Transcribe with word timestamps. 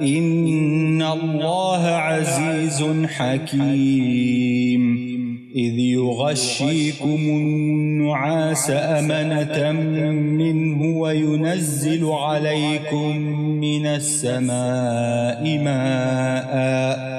إن 0.00 1.02
الله 1.02 1.86
عزيز 1.86 2.84
حكيم. 3.06 5.08
إذ 5.56 5.78
يغشيكم 5.78 7.08
النعاس 7.08 8.70
أمنة 8.70 9.72
منه 10.12 10.98
وينزل 10.98 12.04
عليكم 12.04 13.16
من 13.60 13.86
السماء 13.86 15.58
ماءً 15.64 17.17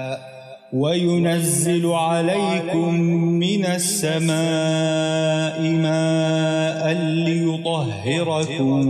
وينزل 0.73 1.85
عليكم 1.85 2.93
من 3.41 3.65
السماء 3.65 5.61
ماء 5.61 6.93
ليطهركم 7.25 8.83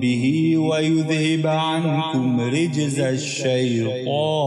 به 0.00 0.56
ويذهب 0.58 1.46
عنكم 1.46 2.40
رجز 2.40 3.00
الشيطان. 3.00 4.46